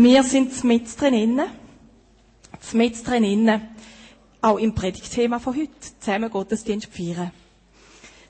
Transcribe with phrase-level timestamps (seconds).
[0.00, 1.46] Wir sind mit drinnen,
[2.72, 3.62] mit drinnen,
[4.40, 7.32] auch im Predigtthema von heute, zusammen Gottesdienst feiern.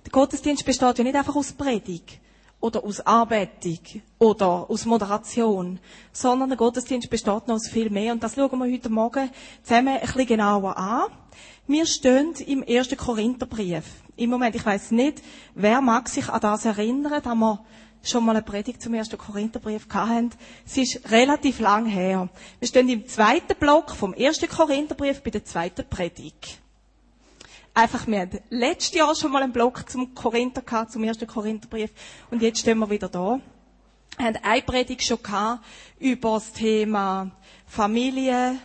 [0.03, 2.21] Der Gottesdienst besteht ja nicht einfach aus Predigt
[2.59, 3.81] oder aus Arbeitung
[4.19, 5.79] oder aus Moderation,
[6.11, 9.29] sondern der Gottesdienst besteht noch aus viel mehr und das schauen wir heute Morgen
[9.62, 11.11] zusammen ein bisschen genauer an.
[11.66, 13.85] Wir stehen im ersten Korintherbrief.
[14.16, 15.23] Im Moment, ich weiß nicht,
[15.55, 17.62] wer mag sich an das erinnern, da wir
[18.03, 20.30] schon mal eine Predigt zum ersten Korintherbrief hatten.
[20.67, 22.29] Es ist relativ lang her.
[22.59, 26.61] Wir stehen im zweiten Block vom ersten Korintherbrief bei der zweiten Predigt.
[27.75, 31.91] Einfach, wir hatten letztes Jahr schon mal einen Block zum Korinther gehabt, zum ersten Korintherbrief.
[32.30, 33.41] Und jetzt stehen wir wieder da.
[34.17, 35.65] Wir haben eine Predigt schon gehabt
[36.01, 37.30] über das Thema
[37.67, 38.56] Familie,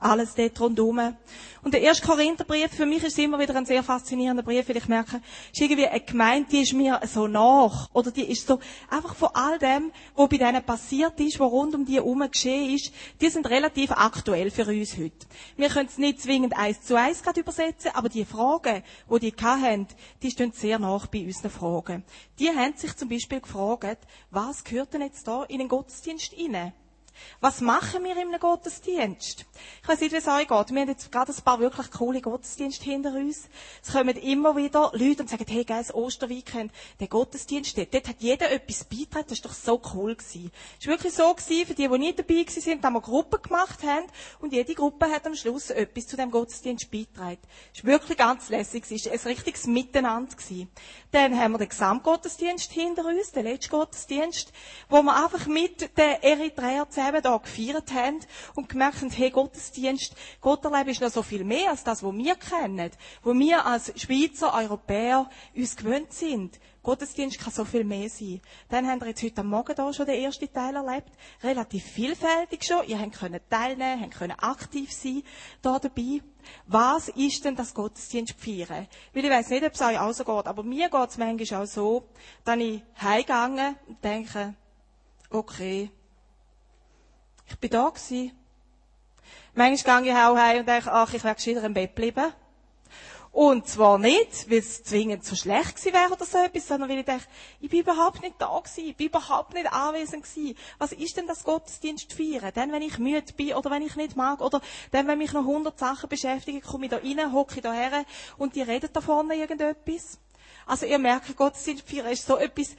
[0.00, 1.14] alles dort rundherum.
[1.62, 4.78] Und der erste Korintherbrief, für mich ist es immer wieder ein sehr faszinierender Brief, weil
[4.78, 5.20] ich merke,
[5.52, 7.90] ist irgendwie eine Gemeinde, die ist mir so nach.
[7.92, 8.58] Oder die ist so,
[8.88, 12.74] einfach von all dem, was bei denen passiert ist, was rund um die herum geschehen
[12.74, 15.26] ist, die sind relativ aktuell für uns heute.
[15.56, 19.44] Wir können es nicht zwingend eins zu eins gerade übersetzen, aber die Fragen, die die
[19.44, 19.86] hatten,
[20.22, 22.04] die stehen sehr nach bei unseren Fragen.
[22.38, 23.98] Die haben sich zum Beispiel gefragt,
[24.30, 26.72] was gehört denn jetzt da in den Gottesdienst hinein?
[27.40, 29.46] Was machen wir in einem Gottesdienst?
[29.82, 30.70] Ich weiß nicht, wie es euch geht.
[30.70, 33.48] Wir haben jetzt gerade ein paar wirklich coole Gottesdienste hinter uns.
[33.82, 38.08] Es kommen immer wieder Leute und sagen, hey, geil, das Osterweekend, der Gottesdienst dort, dort
[38.08, 39.26] hat jeder etwas beitragen.
[39.28, 40.50] Das ist doch so cool gewesen.
[40.78, 43.82] Es war wirklich so gewesen, für die, die nicht dabei sind, dass wir Gruppen gemacht
[43.82, 44.06] haben
[44.40, 47.38] und jede Gruppe hat am Schluss etwas zu dem Gottesdienst beitragen.
[47.74, 48.84] Es war wirklich ganz lässig.
[48.90, 50.68] Es war ein richtiges Miteinander gewesen.
[51.12, 54.52] Dann haben wir den Gesamtgottesdienst hinter uns, den letzten Gottesdienst,
[54.88, 58.20] wo wir einfach mit den Eritreern zusammen da gefeiert haben
[58.54, 62.14] und gemerkt haben, hey, Gottesdienst, Gott erleben ist noch so viel mehr als das, was
[62.14, 62.90] wir kennen,
[63.22, 66.58] wo wir als Schweizer, Europäer uns gewöhnt sind.
[66.82, 68.40] Gottesdienst kann so viel mehr sein.
[68.70, 71.10] Dann haben wir jetzt heute Morgen hier schon den ersten Teil erlebt.
[71.42, 72.86] Relativ vielfältig schon.
[72.86, 75.22] Ihr könnt teilnehmen, könnt aktiv sein,
[75.60, 76.22] da dabei.
[76.66, 78.88] Was ist denn das Gottesdienst feiern?
[79.12, 81.62] Weil ich weiss nicht, ob es euch auch so geht, aber mir geht es manchmal
[81.62, 82.08] auch so,
[82.44, 84.54] dass ich heimgegangen und denke,
[85.28, 85.90] okay,
[87.50, 88.32] ich bin da gewesen.
[89.54, 92.32] Manchmal gehe ich auch heim und denke, ach, ich wäre gescheiter im Bett bleiben.
[93.32, 96.98] Und zwar nicht, weil es zwingend so schlecht gewesen wäre oder so etwas, sondern weil
[96.98, 97.24] ich denke,
[97.60, 100.56] ich bin überhaupt nicht da gewesen, ich bin überhaupt nicht anwesend gewesen.
[100.78, 102.50] Was ist denn das Gottesdienst feiern?
[102.52, 104.60] Dann, wenn ich müde bin oder wenn ich nicht mag oder
[104.90, 108.04] dann, wenn mich noch hundert Sachen beschäftigen, komme ich da rein, hocke da her
[108.36, 110.18] und die reden da vorne irgendetwas.
[110.66, 112.74] Also ihr merkt, Gottesdienst feiern ist so etwas,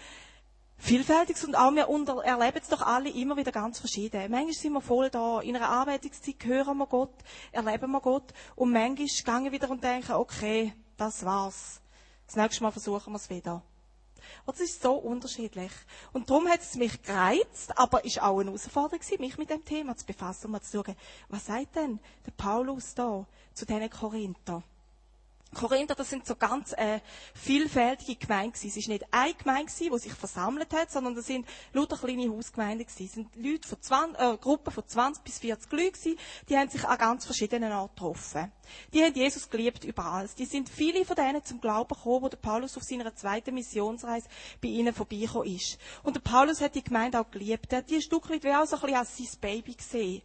[0.83, 4.31] Vielfältiges und auch wir unter, erleben es doch alle immer wieder ganz verschieden.
[4.31, 7.13] Manchmal sind wir voll da, in einer Arbeitungszeit hören wir Gott,
[7.51, 11.81] erleben wir Gott und manchmal gehen wir wieder und denken, okay, das war's.
[12.25, 13.61] Das nächste Mal versuchen wir es wieder.
[14.43, 15.71] Und das ist so unterschiedlich.
[16.13, 19.63] Und darum hat es mich gereizt, aber ist auch eine Herausforderung gewesen, mich mit dem
[19.63, 20.95] Thema zu befassen und mal zu schauen,
[21.29, 24.63] was sagt denn der Paulus da zu diesen Korinther?
[25.53, 26.99] Korinther, das sind so ganz äh,
[27.33, 28.69] vielfältige Gemeinden gewesen.
[28.69, 32.85] Es ist nicht eine Gemeinde die sich versammelt hat, sondern das sind lauter kleine Hausgemeinden.
[32.87, 36.17] Es sind Leute von 20, äh, Gruppen von 20 bis 40 Leuten
[36.49, 38.51] die haben sich an ganz verschiedenen Orten getroffen.
[38.93, 40.29] Die haben Jesus geliebt überall.
[40.37, 44.27] Die sind viele von denen zum Glauben gekommen, wo der Paulus auf seiner zweiten Missionsreise
[44.61, 45.77] bei ihnen vorbeigekommen ist.
[46.03, 47.71] Und der Paulus hat die Gemeinde auch geliebt.
[47.71, 50.21] Er hat die ein Stück weit wie auch so ein bisschen als sein Baby gesehen.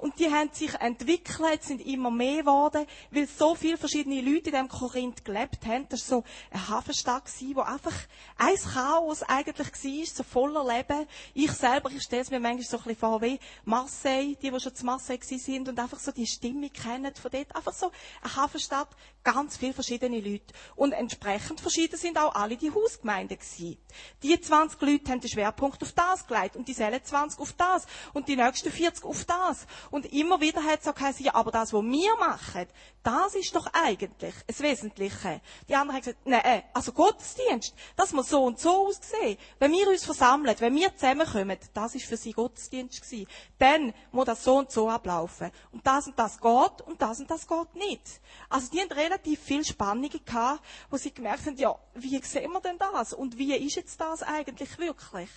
[0.00, 4.52] Und die haben sich entwickelt, sind immer mehr geworden, weil so viele verschiedene Leute in
[4.52, 5.86] diesem Korinth gelebt haben.
[5.90, 7.24] Das war so eine Hafenstadt,
[7.54, 7.92] wo einfach
[8.38, 11.06] ein Chaos eigentlich war, so voller Leben.
[11.34, 14.60] Ich selber, ich stelle es mir manchmal so ein bisschen vor wie Marseille, die, die
[14.60, 17.54] schon zu Marseille sind und einfach so die Stimmung kennen von dort.
[17.54, 18.88] Einfach so eine Hafenstadt,
[19.22, 20.54] ganz viele verschiedene Leute.
[20.76, 23.78] Und entsprechend verschieden sind auch alle die Hausgemeinden gewesen.
[24.22, 28.28] Die 20 Leute haben den Schwerpunkt auf das gelegt und die 20 auf das und
[28.28, 29.66] die nächsten 40 auf das.
[29.90, 32.66] Und immer wieder hat es auch geheißen, ja, aber das, was wir machen,
[33.02, 35.40] das ist doch eigentlich das Wesentliche.
[35.68, 39.38] Die anderen haben gesagt, nein, äh, also Gottesdienst, das muss so und so aussehen.
[39.58, 43.26] Wenn wir uns versammeln, wenn wir zusammenkommen, das ist für sie Gottesdienst gewesen.
[43.58, 45.50] Dann muss das so und so ablaufen.
[45.72, 48.20] Und das und das geht und das und das geht nicht.
[48.48, 52.60] Also die haben relativ viel Spannungen gehabt, wo sie gemerkt haben, ja, wie sehen wir
[52.60, 53.12] denn das?
[53.12, 55.30] Und wie ist jetzt das eigentlich wirklich?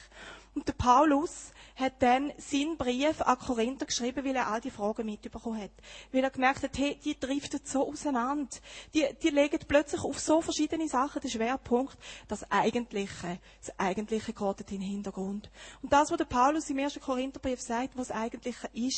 [0.56, 5.08] Und der Paulus hat dann seinen Brief an Korinther geschrieben, weil er all die Fragen
[5.08, 5.72] mitbekommen hat.
[6.12, 8.56] Weil er gemerkt hat, hey, die driften so auseinander.
[8.94, 11.98] Die, die legen plötzlich auf so verschiedene Sachen den Schwerpunkt.
[12.28, 15.50] Das Eigentliche, das Eigentliche geht in den Hintergrund.
[15.82, 18.94] Und das, was der Paulus im ersten Korintherbrief sagt, was das Eigentliche ist,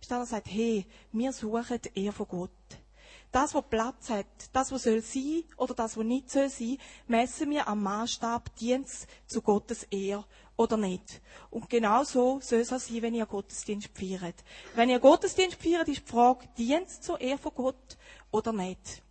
[0.00, 2.50] ist, dass er sagt, hey, wir suchen eher von Gott.
[3.32, 7.50] Das, was Platz hat, das, was soll sein oder das, was nicht soll sein, messen
[7.50, 10.24] wir am Maßstab Dienst zu Gottes Ehr
[10.56, 11.22] oder nicht.
[11.50, 14.34] Und genau so soll es auch sein, wenn ihr Gottesdienst feiert.
[14.74, 17.96] Wenn ihr Gottesdienst feiert, ist die Frage, dient es zur Ehre von Gott
[18.32, 19.02] oder nicht?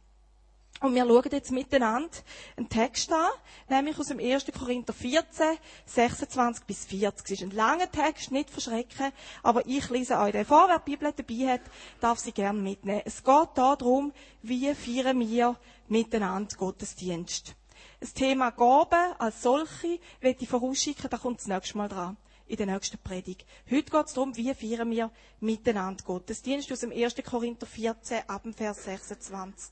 [0.82, 2.10] Und wir schauen jetzt miteinander
[2.56, 3.30] einen Text an,
[3.68, 4.46] nämlich aus dem 1.
[4.58, 7.26] Korinther 14, 26 bis 40.
[7.26, 9.12] Es ist ein langer Text, nicht verschrecken,
[9.44, 10.70] aber ich lese euch den vor.
[10.70, 11.62] Wer die Bibel dabei hat,
[12.00, 13.02] darf sie gerne mitnehmen.
[13.04, 15.58] Es geht darum, wie feiern wir
[15.90, 17.56] miteinander Gottesdienst.
[18.00, 22.16] Das Thema Gaben als solche wird ich vorausschicken, da kommt das nächste Mal dran.
[22.48, 23.46] In der nächsten Predigt.
[23.70, 25.12] Heute geht es darum, wie feiern wir
[25.42, 27.16] miteinander Gottesdienst aus dem 1.
[27.30, 29.72] Korinther 14, ab dem Vers 26.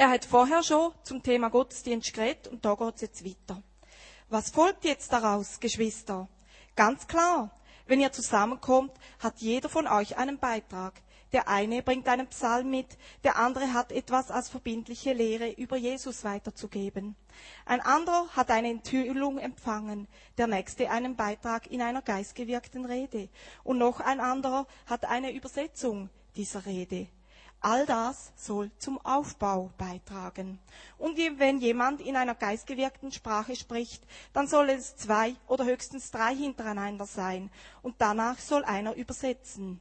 [0.00, 3.60] Er hat vorher schon zum Thema Gottesdienst geredet und da geht es jetzt weiter.
[4.28, 6.28] Was folgt jetzt daraus, Geschwister?
[6.76, 7.50] Ganz klar,
[7.88, 11.02] wenn ihr zusammenkommt, hat jeder von euch einen Beitrag.
[11.32, 16.22] Der eine bringt einen Psalm mit, der andere hat etwas als verbindliche Lehre über Jesus
[16.22, 17.16] weiterzugeben.
[17.66, 20.06] Ein anderer hat eine Enthüllung empfangen,
[20.38, 23.28] der nächste einen Beitrag in einer geistgewirkten Rede
[23.64, 27.08] und noch ein anderer hat eine Übersetzung dieser Rede.
[27.60, 30.60] All das soll zum Aufbau beitragen.
[30.96, 36.34] Und wenn jemand in einer geistgewirkten Sprache spricht, dann soll es zwei oder höchstens drei
[36.36, 37.50] hintereinander sein.
[37.82, 39.80] Und danach soll einer übersetzen.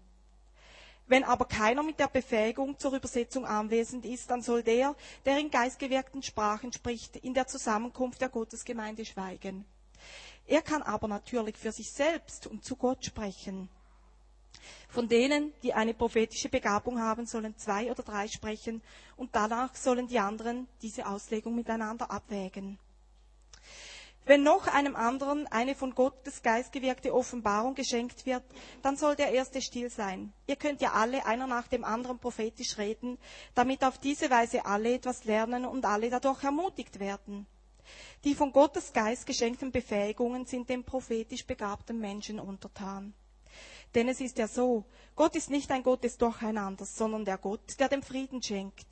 [1.06, 4.95] Wenn aber keiner mit der Befähigung zur Übersetzung anwesend ist, dann soll der,
[5.25, 9.65] der in geistgewirkten Sprachen spricht, in der Zusammenkunft der Gottesgemeinde schweigen.
[10.47, 13.69] Er kann aber natürlich für sich selbst und zu Gott sprechen.
[14.89, 18.81] Von denen, die eine prophetische Begabung haben, sollen zwei oder drei sprechen
[19.15, 22.79] und danach sollen die anderen diese Auslegung miteinander abwägen.
[24.27, 28.43] Wenn noch einem anderen eine von Gottes Geist gewirkte Offenbarung geschenkt wird,
[28.81, 30.33] dann soll der erste still sein.
[30.47, 33.17] Ihr könnt ja alle einer nach dem anderen prophetisch reden,
[33.55, 37.47] damit auf diese Weise alle etwas lernen und alle dadurch ermutigt werden.
[38.25, 43.13] Die von Gottes Geist geschenkten Befähigungen sind dem prophetisch begabten Menschen untertan.
[43.97, 44.85] Denn es ist ja so,
[45.15, 48.85] Gott ist nicht ein Gott des Durcheinanders, sondern der Gott, der dem Frieden schenkt.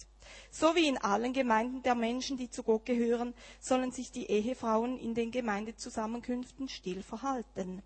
[0.50, 4.98] So wie in allen Gemeinden der Menschen, die zu Gott gehören, sollen sich die Ehefrauen
[4.98, 7.84] in den Gemeindezusammenkünften still verhalten.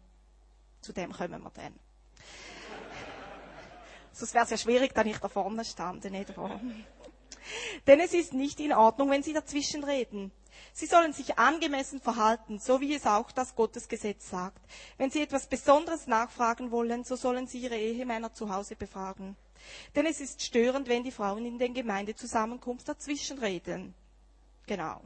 [0.79, 1.73] Zu dem kommen wir dann.
[4.13, 6.61] Sonst wäre es ja schwierig, da nicht da vorne stande, nicht wahr?
[7.85, 10.31] Denn es ist nicht in Ordnung, wenn sie dazwischen reden.
[10.73, 14.61] Sie sollen sich angemessen verhalten, so wie es auch das Gottesgesetz sagt.
[14.97, 19.35] Wenn sie etwas Besonderes nachfragen wollen, so sollen sie ihre Ehemänner zu Hause befragen.
[19.95, 23.93] Denn es ist störend, wenn die Frauen in den Gemeindezusammenkunft dazwischen reden.
[24.67, 25.01] Genau.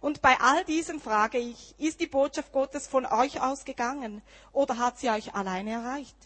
[0.00, 4.98] Und bei all diesem frage ich, ist die Botschaft Gottes von euch ausgegangen oder hat
[4.98, 6.16] sie euch alleine erreicht?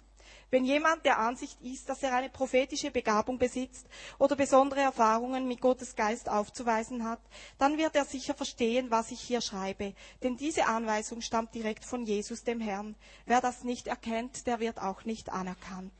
[0.51, 3.87] Wenn jemand der Ansicht ist, dass er eine prophetische Begabung besitzt
[4.19, 7.21] oder besondere Erfahrungen mit Gottes Geist aufzuweisen hat,
[7.59, 9.95] dann wird er sicher verstehen, was ich hier schreibe.
[10.23, 12.97] Denn diese Anweisung stammt direkt von Jesus, dem Herrn.
[13.27, 15.93] Wer das nicht erkennt, der wird auch nicht anerkannt.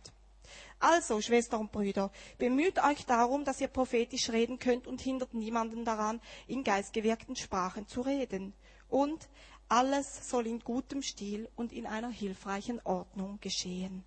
[0.81, 5.85] Also, Schwestern und Brüder, bemüht euch darum, dass ihr prophetisch reden könnt und hindert niemanden
[5.85, 8.55] daran, in geistgewirkten Sprachen zu reden.
[8.89, 9.29] Und
[9.69, 14.05] alles soll in gutem Stil und in einer hilfreichen Ordnung geschehen.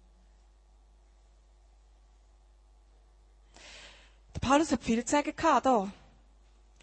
[4.43, 5.89] Paulus hat viel zu sagen gehabt, da.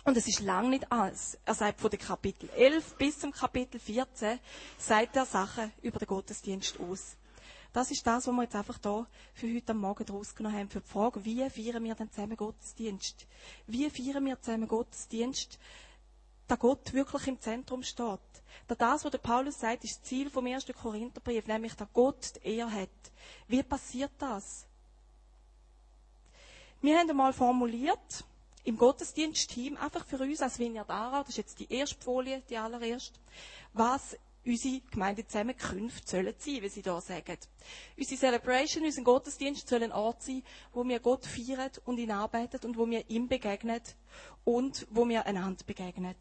[0.05, 1.39] Und es ist lang nicht alles.
[1.45, 4.41] Er sagt von den Kapitel 11 bis zum Kapitel 14,
[4.79, 7.19] sagt er Sachen über den Gottesdienst aus.
[7.75, 10.81] Das ist das, was wir jetzt einfach da für heute Morgen draus genommen haben, für
[10.81, 13.27] die Frage, wie feiern wir denn zusammen Gottesdienst?
[13.67, 15.59] Wie feiern wir zusammen Gottesdienst,
[16.49, 18.21] da Gott wirklich im Zentrum steht?
[18.69, 22.37] Da das, was der Paulus sagt, ist das Ziel vom ersten Korintherbrief, nämlich, dass Gott
[22.37, 22.89] die Ehre hat.
[23.49, 24.67] Wie passiert das?
[26.83, 28.25] Wir haben einmal formuliert,
[28.65, 32.57] im Gottesdienstteam, einfach für uns als Vineyard Aarau, das ist jetzt die erste Folie, die
[32.57, 33.21] allererste,
[33.75, 37.37] was unsere Gemeindezusammenkünfte sollen sein, wie sie da sagen.
[37.99, 42.65] Unsere Celebration, unser Gottesdienst soll ein Ort sein, wo wir Gott feiern und ihn arbeiten
[42.67, 43.83] und wo wir ihm begegnen
[44.45, 46.17] und wo wir einander begegnen.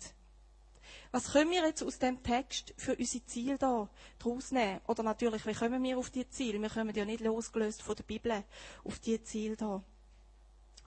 [1.11, 3.87] Was können wir jetzt aus dem Text für unsere Ziele da
[4.19, 4.81] draus nehmen?
[4.87, 6.61] Oder natürlich, wie kommen wir auf die Ziele?
[6.61, 8.43] Wir kommen ja nicht losgelöst von der Bibel
[8.83, 9.81] auf die Ziele da.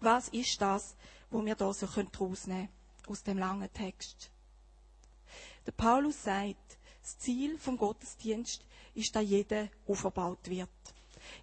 [0.02, 0.96] Was ist das,
[1.30, 2.68] wo wir da so daraus nehmen können
[3.06, 4.32] aus dem langen Text?
[5.64, 10.68] Der Paulus sagt, das Ziel vom Gottesdienst ist, dass jeder aufgebaut wird.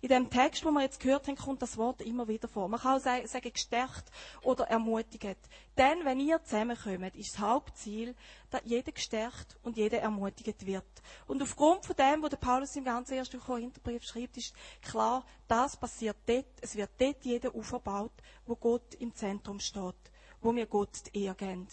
[0.02, 2.68] In dem Text, wo wir jetzt gehört haben, kommt das Wort immer wieder vor.
[2.68, 5.38] Man kann auch sagen, gestärkt oder ermutigt.
[5.78, 8.16] Denn wenn ihr zusammenkommt, ist das Hauptziel,
[8.50, 10.86] dass jeder gestärkt und jeder ermutigt wird.
[11.28, 16.18] Und aufgrund von dem, was Paulus im ganzen ersten Korintherbrief schreibt, ist klar, das passiert
[16.26, 16.46] dort.
[16.62, 18.12] Es wird dort jeder aufgebaut,
[18.46, 19.96] wo Gott im Zentrum steht,
[20.42, 21.68] wo wir Gott die Ehre geben.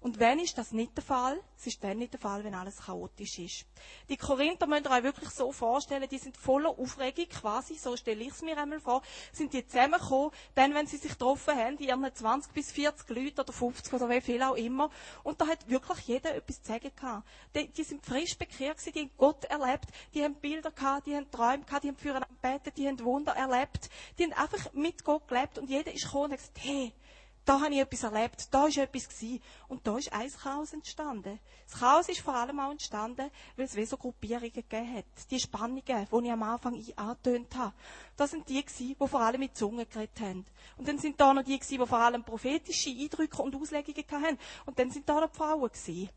[0.00, 1.38] Und wenn ist das nicht der Fall?
[1.58, 3.66] Es ist dann nicht der Fall, wenn alles chaotisch ist.
[4.08, 8.22] Die Korinther müsst ihr euch wirklich so vorstellen, die sind voller Aufregung quasi, so stelle
[8.24, 11.88] ich es mir einmal vor, sind die zusammengekommen, dann wenn sie sich getroffen haben, die
[11.88, 14.88] ihren 20 bis 40 Leute oder 50 oder wie viel auch immer,
[15.22, 17.28] und da hat wirklich jeder etwas zu sagen gehabt.
[17.54, 21.14] Die, die sind frisch bekehrt gewesen, die haben Gott erlebt, die haben Bilder gehabt, die
[21.14, 25.04] haben Träume gehabt, die haben füreinander gebetet, die haben Wunder erlebt, die haben einfach mit
[25.04, 26.94] Gott gelebt und jeder ist gekommen und hat gesagt, hey,
[27.44, 29.42] da habe ich etwas erlebt, da ist etwas gewesen.
[29.68, 31.38] Und da ist ein Chaos entstanden.
[31.68, 35.04] Das Chaos ist vor allem auch entstanden, weil es wie so Gruppierungen gegeben hat.
[35.30, 37.74] Die Spannungen, die ich am Anfang angetönt habe.
[38.16, 40.46] Das sind die gewesen, die vor allem mit Zungen geredet haben.
[40.76, 44.38] Und dann sind da noch die gewesen, die vor allem prophetische Eindrücke und Auslegungen hatten.
[44.66, 46.10] Und dann sind da noch die Frauen gewesen.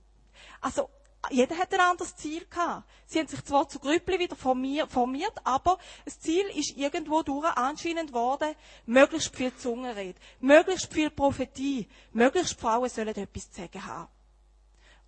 [0.62, 0.90] Also,
[1.30, 2.88] jeder hat ein anderes Ziel gehabt.
[3.06, 8.12] Sie haben sich zwar zu Grüppli wieder formiert, aber das Ziel ist irgendwo durch anscheinend
[8.14, 14.10] worden, möglichst viel Zungenrede, möglichst viel Prophetie, möglichst Frauen sollen etwas zu sagen haben.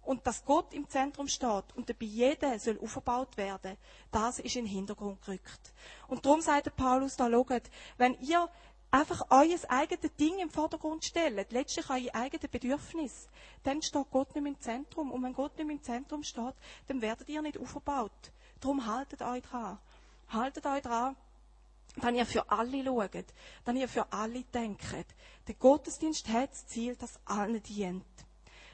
[0.04, 3.76] Und dass Gott im Zentrum steht und dabei jeder soll aufgebaut werden,
[4.12, 5.74] das ist in den Hintergrund gerückt.
[6.08, 7.64] Und darum sagt der Paulus da, schaut,
[7.98, 8.48] wenn ihr
[8.96, 13.28] einfach euer eigenes Ding im Vordergrund stellen, letztlich euer eigenes Bedürfnis,
[13.64, 15.12] dann steht Gott nicht mehr im Zentrum.
[15.12, 16.56] Und wenn Gott nicht mehr im Zentrum steht,
[16.88, 18.32] dann werdet ihr nicht aufgebaut.
[18.60, 19.78] Darum haltet euch dran.
[20.30, 21.16] Haltet euch dran,
[21.98, 23.26] wenn ihr für alle schaut,
[23.66, 25.06] wenn ihr für alle denkt.
[25.48, 28.06] Der Gottesdienst hat das Ziel, dass allen dient.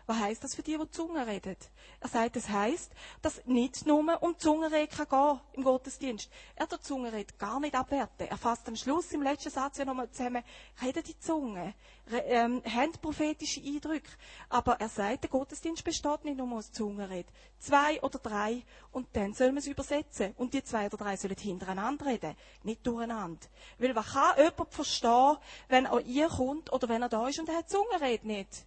[0.08, 1.56] Was heißt das für die, die Zunge reden?
[2.00, 2.92] Er sagt, es heißt,
[3.22, 6.30] dass nicht nur um Zungenrede kann gehen im Gottesdienst.
[6.56, 8.28] Er die Zungenrede gar nicht abwerten.
[8.28, 10.44] Er fasst am Schluss im letzten Satz ja nochmal zusammen,
[10.82, 11.74] reden die Zunge,
[12.12, 14.10] ähm, haben prophetische Eindrücke.
[14.50, 17.30] Aber er sagt, der Gottesdienst besteht nicht nur aus Zungenrede.
[17.60, 20.34] Zwei oder drei und dann sollen wir es übersetzen.
[20.38, 23.48] Und die zwei oder drei sollen hintereinander reden, nicht durcheinander.
[23.78, 25.38] Weil was kann jemand verstehen,
[25.70, 28.66] wenn er ihr kommt oder wenn er da ist und er hat Zungenrede nicht?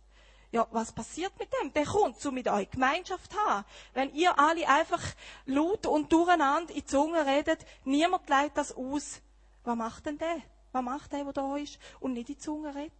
[0.54, 1.73] Ja, was passiert mit dem?
[1.73, 3.64] Der kommt zu mit euch Gemeinschaft haben.
[3.92, 5.02] Wenn ihr alle einfach
[5.46, 9.20] laut und durcheinander in die Zunge redet, niemand leitet das aus.
[9.64, 10.42] Was macht denn der?
[10.70, 12.92] Was macht der, der da ist und nicht in die Zunge redet?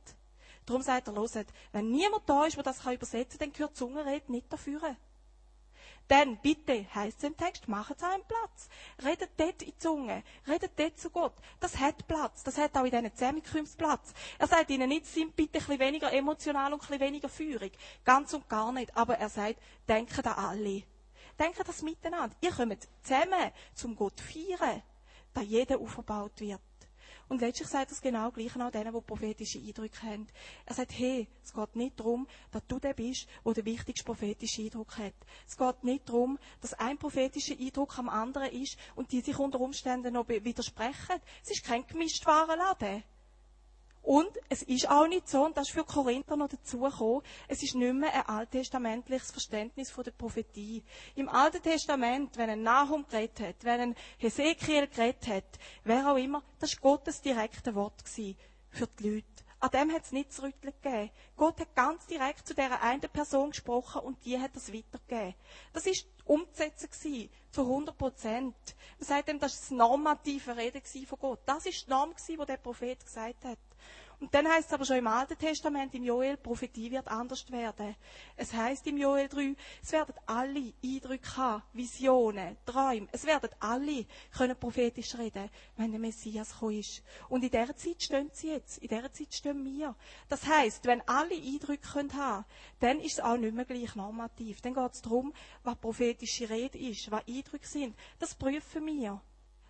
[0.67, 3.79] Darum sagt er, hört, wenn niemand da ist, der das übersetzen kann, dann gehört die
[3.79, 4.97] Zungenrede nicht dafür.
[6.09, 8.69] Dann, bitte, heisst es im Text, macht einen Platz.
[9.03, 10.23] Redet dort in die Zunge.
[10.47, 11.35] Redet dort zu Gott.
[11.61, 12.43] Das hat Platz.
[12.43, 14.13] Das hat auch in diesen Zusammenkünften Platz.
[14.39, 17.73] Er sagt ihnen nicht, sind bitte ein bisschen weniger emotional und ein bisschen weniger feurig.
[18.05, 18.95] Ganz und gar nicht.
[18.97, 19.59] Aber er sagt,
[19.89, 20.83] denken an alle.
[21.39, 22.37] Denken das miteinander.
[22.41, 24.83] Ihr kommt zusammen zum Gott feiern,
[25.33, 26.61] da jeder aufgebaut wird.
[27.29, 30.27] Und letztlich sagt er es genau gleich an denen, die prophetische Eindrücke haben.
[30.67, 34.65] Er sagt, hey, es geht nicht darum, dass du der bist, der den wichtigsten prophetischen
[34.65, 35.15] Eindruck hat.
[35.47, 39.61] Es geht nicht darum, dass ein prophetischer Eindruck am anderen ist und die sich unter
[39.61, 41.21] Umständen noch widersprechen.
[41.43, 43.05] Es ist kein gemischt Warenladen.
[44.05, 47.75] Und es ist auch nicht so, und das ist für Korinther noch dazugekommen, es ist
[47.75, 50.85] nicht mehr ein alttestamentliches Verständnis von der Prophetie.
[51.15, 56.19] Im Alten Testament, wenn ein Nahum geredet hat, wenn ein Hesekiel geredet hat, wer auch
[56.19, 59.27] immer, das war Gottes direkte Wort für die Leute.
[59.61, 61.11] An dem hat es nicht zu rütteln gegeben.
[61.39, 65.35] Gott hat ganz direkt zu dieser einen Person gesprochen und die hat das weitergegeben.
[65.73, 68.55] Das ist umzusetzen gewesen, zu 100 Prozent.
[68.99, 71.41] Man sagt ihm, das ist das normative Reden von Gott.
[71.47, 73.59] Das ist die Norm die der Prophet gesagt hat.
[74.21, 77.95] Und dann heißt es aber schon im Alten Testament, im Joel, Prophetie wird anders werden.
[78.37, 83.09] Es heißt im Joel 3, es werden alle Eindrücke haben, Visionen, Träume.
[83.13, 84.07] Es werden alle
[84.37, 87.03] können prophetisch reden, wenn der Messias gekommen ist.
[87.29, 88.79] Und in dieser Zeit stehen sie jetzt.
[88.79, 89.95] In dieser Zeit stehen wir.
[90.29, 92.45] Das heißt, wenn alle Eindrücke können haben,
[92.81, 94.61] dann ist es auch nicht mehr gleich normativ.
[94.61, 97.97] Dann geht es darum, was prophetische Rede ist, was Eindrücke sind.
[98.19, 99.21] Das prüfen wir.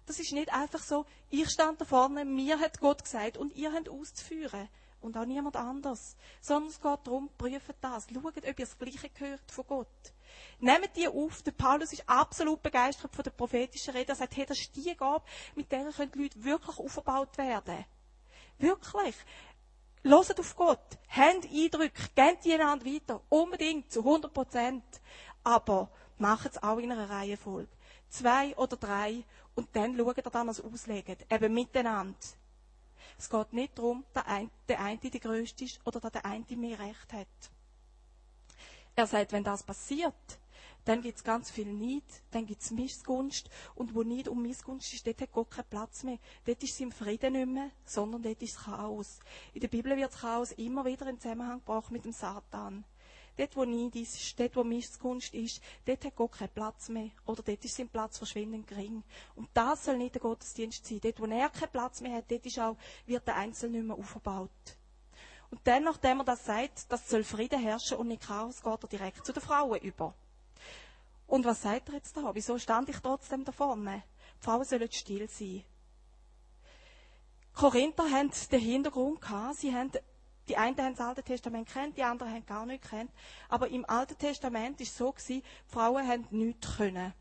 [0.06, 3.72] Das ist nicht einfach so, ich stand da vorne, mir hat Gott gesagt und ihr
[3.72, 4.68] habt auszuführen.
[5.00, 6.16] Und auch niemand anders.
[6.40, 8.06] Sondern es geht darum, prüfen das.
[8.10, 9.86] Schaut, ob ihr das Gleiche gehört von Gott.
[10.60, 11.42] Nehmt die auf.
[11.42, 14.12] Der Paulus ist absolut begeistert von der prophetischen Rede.
[14.12, 15.22] Er sagt, hey, das ist die Gabe,
[15.54, 17.84] mit der können die Leute wirklich aufgebaut werden.
[18.58, 19.14] Wirklich.
[20.04, 20.98] Loset auf Gott.
[21.08, 22.02] Habt Eindrücke.
[22.14, 23.20] Gebt die einander weiter.
[23.28, 23.92] Unbedingt.
[23.92, 24.84] Zu 100 Prozent.
[25.42, 27.68] Aber macht es auch in einer Reihenfolge.
[28.08, 31.26] Zwei oder drei und dann schaut er dann, was auslegt.
[31.30, 32.16] Eben miteinander.
[33.18, 34.24] Es geht nicht darum, dass
[34.68, 37.28] der eine der Größte ist oder dass der eine mehr Recht hat.
[38.96, 40.14] Er sagt, wenn das passiert,
[40.84, 43.48] dann gibt es ganz viel Neid, dann gibt es Missgunst.
[43.74, 46.18] Und wo Neid und Missgunst ist, dort hat Gott keinen Platz mehr.
[46.44, 49.20] Dort ist sein Frieden nicht mehr, sondern dort ist Chaos.
[49.54, 52.84] In der Bibel wird Chaos immer wieder in Zusammenhang gebracht mit dem Satan.
[53.36, 57.10] Dort, wo Neid ist, dort, wo Missgunst ist, dort hat Gott keinen Platz mehr.
[57.26, 59.02] Oder dort ist sein Platz verschwindend gering.
[59.34, 61.00] Und das soll nicht der Gottesdienst sein.
[61.02, 62.76] Dort, wo er keinen Platz mehr hat, dort ist auch,
[63.06, 64.50] wird der Einzelne nicht mehr aufgebaut.
[65.50, 68.88] Und dann, nachdem er das sagt, das soll Frieden herrschen und nicht Chaos, geht er
[68.88, 70.14] direkt zu den Frauen über.
[71.26, 72.34] Und was sagt er jetzt da?
[72.34, 74.02] Wieso stand ich trotzdem da vorne?
[74.40, 75.64] Die Frauen sollen still sein.
[77.54, 79.92] Korinther haben den Hintergrund gehabt, sie haben
[80.48, 83.10] die einen haben das Alte Testament kennt, die anderen haben gar nicht kennt.
[83.48, 87.12] Aber im Alten Testament ist es so gewesen, Frauen haben nichts können.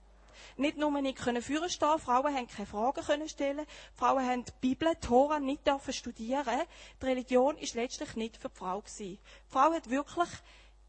[0.57, 3.65] Nicht nur nicht können führen stehen, Frauen haben keine Fragen können stellen,
[3.95, 6.61] Frauen haben die Bibel, die Tora nicht dürfen studieren.
[7.01, 9.17] Die Religion ist letztlich nicht für die Frau gewesen.
[9.17, 10.29] Die Frau hat wirklich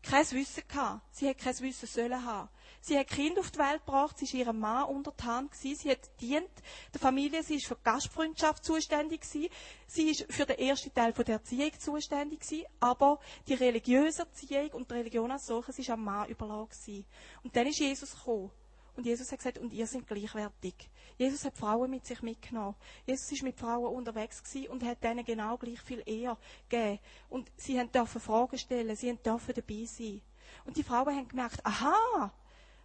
[0.02, 1.02] kein Wissen gehabt.
[1.12, 2.48] Sie hat kein Wissen sollen haben.
[2.86, 5.74] Sie hat Kind auf die Welt gebracht, sie war ihrem Mann unter die Hand gewesen,
[5.74, 6.50] sie hat dient
[6.92, 9.48] der Familie, sie ist für Gastfreundschaft zuständig gewesen,
[9.86, 14.90] sie ist für den ersten Teil der Erziehung zuständig gewesen, aber die religiöse Erziehung und
[14.90, 17.06] die Religion als solches ist am Mann überlassen gewesen.
[17.42, 18.50] Und dann ist Jesus gekommen.
[18.96, 20.74] Und Jesus hat gesagt, und ihr seid gleichwertig.
[21.16, 22.76] Jesus hat Frauen mit sich mitgenommen.
[23.06, 26.36] Jesus ist mit Frauen unterwegs gewesen und hat denen genau gleich viel eher
[26.68, 26.98] gegeben.
[27.30, 30.20] Und sie dürfen Fragen stellen, sie dürfen dabei sein.
[30.66, 32.30] Und die Frauen haben gemerkt, aha,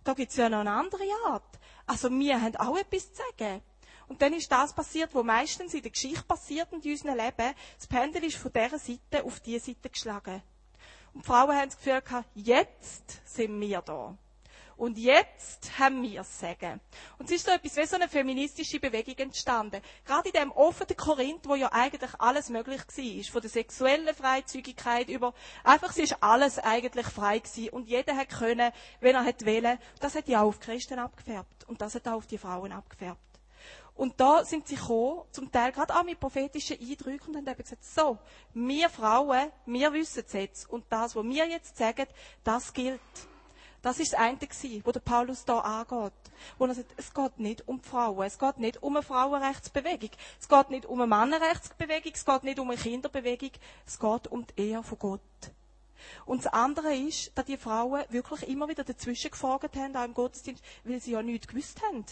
[0.10, 1.60] da gibt es ja noch eine andere Art.
[1.86, 3.62] Also wir haben auch etwas zu sagen.
[4.08, 7.54] Und dann ist das passiert, was meistens in der Geschichte passiert in unserem Leben.
[7.78, 10.42] Das Pendel ist von dieser Seite auf diese Seite geschlagen.
[11.14, 14.18] Und die Frauen haben das Gefühl gehabt, jetzt sind wir da.
[14.80, 16.80] Und jetzt haben wir es sagen.
[17.18, 19.82] Und es ist so etwas wie so eine feministische Bewegung entstanden.
[20.06, 23.24] Gerade in dem offenen Korinth, wo ja eigentlich alles möglich war.
[23.32, 25.34] Von der sexuellen Freizügigkeit über,
[25.66, 27.70] einfach, es ist alles eigentlich frei gewesen.
[27.72, 28.72] Und jeder hat können,
[29.02, 29.78] wenn er hat wählen.
[30.00, 31.68] Das hat ja auch auf Christen abgefärbt.
[31.68, 33.20] Und das hat auch auf die Frauen abgefärbt.
[33.96, 37.62] Und da sind sie gekommen, zum Teil gerade auch mit prophetischen Eindrücken und haben eben
[37.62, 38.18] gesagt, so,
[38.54, 40.70] wir Frauen, wir wissen es jetzt.
[40.70, 42.08] Und das, was wir jetzt sagen,
[42.46, 43.02] das gilt.
[43.82, 44.38] Das ist das eine,
[44.84, 46.14] wo der Paulus da angeht.
[46.58, 50.12] Wo er sagt, es geht nicht um die Frauen, es geht nicht um eine Frauenrechtsbewegung,
[50.40, 53.52] es geht nicht um eine Mannenrechtsbewegung, es geht nicht um eine Kinderbewegung,
[53.86, 55.22] es geht um die Ehe von Gott.
[56.26, 60.14] Und das andere ist, dass die Frauen wirklich immer wieder dazwischen gefragt haben, auch im
[60.14, 62.06] Gottesdienst, weil sie ja nichts gewusst haben.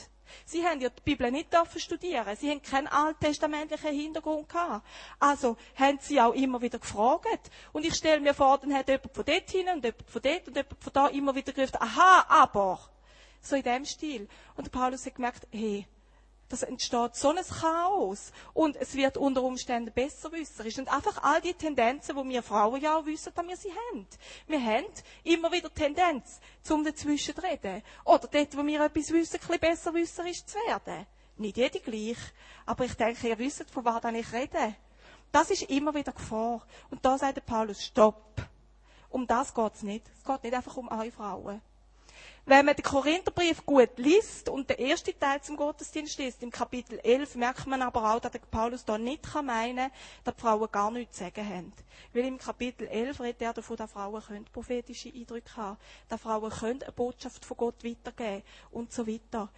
[0.45, 2.35] Sie haben ja die Bibel nicht dürfen studieren.
[2.35, 4.85] Sie haben keinen alttestamentlichen Hintergrund gehabt.
[5.19, 7.51] Also haben sie auch immer wieder gefragt.
[7.73, 10.47] Und ich stelle mir vor, dann hat jemand von dort hin und jemand von dort
[10.47, 12.79] und jemand von da immer wieder gerufen, aha, aber.
[13.41, 14.27] So in dem Stil.
[14.55, 15.87] Und Paulus hat gemerkt, hey,
[16.49, 18.31] das entsteht so ein Chaos.
[18.53, 20.77] Und es wird unter Umständen besser wisserisch.
[20.77, 24.07] Und einfach all die Tendenzen, die wir Frauen ja auch wissen, dass wir sie haben.
[24.47, 24.85] Wir haben
[25.23, 27.83] immer wieder Tendenz, zum dazwischen zu reden.
[28.05, 31.05] Oder dort, wo wir etwas wissen, ein bisschen besser wisserisch zu werden.
[31.37, 32.17] Nicht jede gleich.
[32.65, 34.75] Aber ich denke, ihr wisst, von was ich rede.
[35.31, 36.65] Das ist immer wieder Gefahr.
[36.89, 38.41] Und da sagt der Paulus, stopp.
[39.09, 40.05] Um das geht's nicht.
[40.17, 41.61] Es geht nicht einfach um eure Frauen.
[42.49, 46.97] Wenn man den Korintherbrief gut liest und den ersten Teil zum Gottesdienst liest, im Kapitel
[46.97, 49.91] 11, merkt man aber auch, dass der Paulus da nicht meinen kann,
[50.23, 51.73] dass die Frauen gar nichts zu sagen haben.
[52.13, 56.49] Weil im Kapitel 11 redet er davon, dass Frauen können prophetische Eindrücke haben, dass Frauen
[56.49, 59.49] können eine Botschaft von Gott weitergeben und so weiter.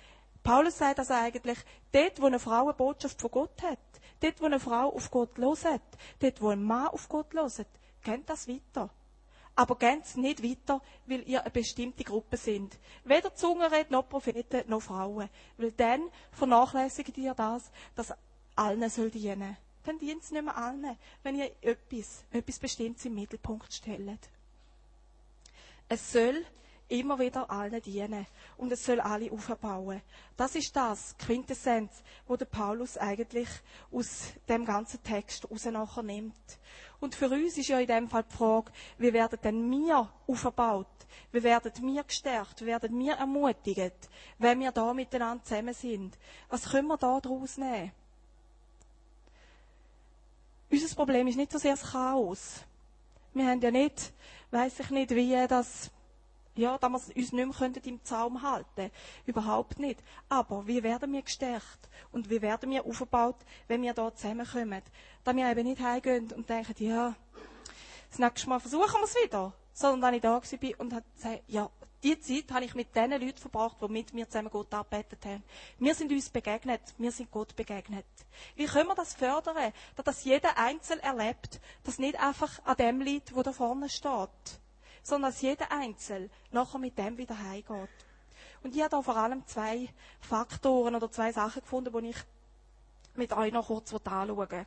[0.42, 1.60] Paulus sagt also eigentlich,
[1.92, 3.78] dort, wo eine Frau eine Botschaft von Gott hat,
[4.20, 5.84] dort, wo eine Frau auf Gott loset,
[6.18, 7.68] dort, wo ein Mann auf Gott loset,
[8.02, 8.90] kennt das weiter
[9.60, 12.80] aber ganz nicht weiter, weil ihr eine bestimmte Gruppe sind.
[13.04, 15.28] Weder Zungenred, noch Propheten, noch Frauen.
[15.58, 18.14] Weil dann vernachlässigt ihr das, dass
[18.56, 19.58] allen soll dienen.
[19.84, 24.30] Dann dient es nicht mehr allen, wenn ihr etwas, etwas Bestimmtes im Mittelpunkt stellt.
[25.90, 26.46] Es soll
[26.88, 28.28] immer wieder allen dienen.
[28.56, 30.02] Und es soll alle aufbauen.
[30.38, 33.50] Das ist das, Quintessenz, wo der Paulus eigentlich
[33.92, 36.60] aus dem ganzen Text raus nachher nimmt.
[37.00, 40.88] Und für uns ist ja in dem Fall die Frage, wie werden denn wir aufgebaut?
[41.32, 42.62] Wie werden wir gestärkt?
[42.62, 46.18] Wie werden wir ermutigt, wenn wir da miteinander zusammen sind?
[46.50, 47.92] Was können wir da daraus nehmen?
[50.72, 52.64] Unser Problem ist nicht so sehr das Chaos.
[53.34, 54.14] Wir haben ja nicht,
[54.52, 55.90] weiß ich nicht, wie das
[56.60, 58.92] ja, dass wir uns nicht mehr im Zaum halten können.
[59.26, 60.04] Überhaupt nicht.
[60.28, 61.90] Aber wie werden wir gestärkt?
[62.12, 64.82] Und wie werden wir aufgebaut, wenn wir da zusammenkommen?
[65.24, 67.16] Dass wir eben nicht heimgehen und denken, ja,
[68.10, 69.54] das nächste Mal versuchen wir es wieder.
[69.74, 71.70] Sondern dass ich da war und gesagt, ja,
[72.04, 75.44] die Zeit habe ich mit den Leuten verbracht, die mit mir zusammen Gott arbeitet haben.
[75.80, 76.82] Wir sind uns begegnet.
[76.98, 78.06] Wir sind Gott begegnet.
[78.56, 79.74] Wie können wir das fördern?
[79.96, 81.60] Dass das jeder einzeln erlebt.
[81.84, 84.60] Dass nicht einfach an dem liegt, wo da vorne steht
[85.04, 87.90] sondern dass jeder Einzel nachher mit dem wieder heimgeht.
[88.64, 92.18] Und ich habe da vor allem zwei Faktoren oder zwei Sachen gefunden, die ich
[93.16, 94.66] mit euch noch kurz anschauen will.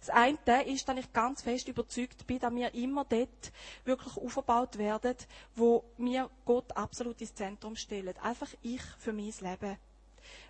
[0.00, 3.52] Das eine ist, dass ich ganz fest überzeugt bin, dass wir immer dort
[3.84, 5.16] wirklich aufgebaut werden,
[5.54, 8.14] wo wir Gott absolut ins Zentrum stellen.
[8.22, 9.76] Einfach ich für mein Leben.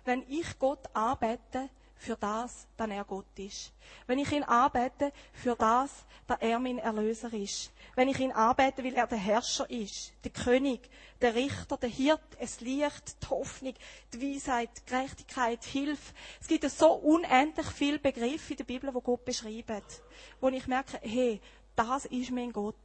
[0.05, 3.73] Wenn ich Gott arbeite, für das, dass er Gott ist.
[4.05, 7.71] Wenn ich ihn anbete, für das, dass er mein Erlöser ist.
[7.95, 10.89] Wenn ich ihn anbete, weil er der Herrscher ist, der König,
[11.21, 13.73] der Richter, der Hirt, es Licht, die Hoffnung,
[14.13, 16.13] die Weisheit, die Gerechtigkeit, Hilfe.
[16.39, 20.01] Es gibt so unendlich viele Begriffe in der Bibel, wo Gott beschreibt,
[20.39, 21.41] wo ich merke, hey,
[21.75, 22.75] das ist mein Gott.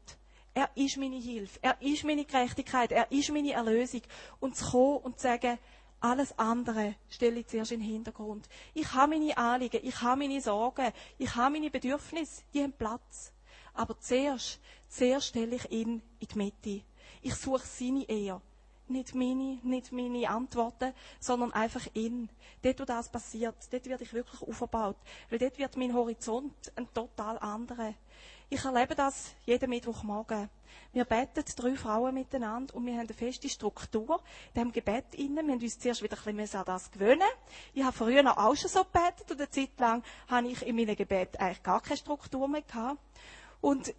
[0.54, 1.58] Er ist meine Hilfe.
[1.62, 2.92] Er ist meine Gerechtigkeit.
[2.92, 4.02] Er ist meine Erlösung.
[4.38, 5.58] Und zu kommen und zu sagen,
[6.02, 8.48] alles andere stelle ich zuerst in den Hintergrund.
[8.74, 13.32] Ich habe meine Anliegen, ich habe meine Sorgen, ich habe meine Bedürfnisse, die haben Platz.
[13.74, 16.84] Aber zuerst, zuerst stelle ich ihn in die Mitte.
[17.22, 18.42] Ich suche seine Ehre.
[18.88, 22.28] Nicht meine, nicht meine Antworten, sondern einfach ihn.
[22.62, 24.96] Dort, wo das passiert, dort werde ich wirklich aufgebaut.
[25.30, 27.94] Weil dort wird mein Horizont ein total anderer.
[28.52, 30.50] Ich erlebe das jeden Mittwochmorgen.
[30.92, 35.46] Wir beten drei Frauen miteinander und wir haben eine feste Struktur in diesem Gebet innen.
[35.46, 37.26] Wir haben uns zuerst wieder ein bisschen an das gewöhnen.
[37.72, 40.76] Ich habe früher noch auch schon so gebetet und eine Zeit lang habe ich in
[40.76, 43.00] meinem Gebet eigentlich gar keine Struktur mehr gehabt.
[43.62, 43.94] Und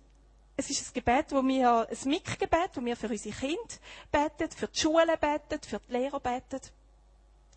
[0.56, 3.58] es ist ein Gebet, wo wir, ein Mikgebet, wo wir für unsere Kinder
[4.12, 6.62] beten, für die Schule beten, für die Lehrer beten.